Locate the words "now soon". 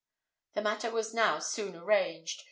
1.13-1.75